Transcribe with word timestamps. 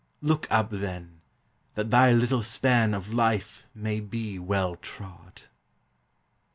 Look 0.23 0.47
up 0.49 0.71
then; 0.71 1.21
that 1.75 1.91
thy 1.91 2.11
little 2.11 2.41
span 2.41 2.95
Of 2.95 3.13
life 3.13 3.67
may 3.75 3.99
be 3.99 4.39
well 4.39 4.75
trod. 4.77 5.43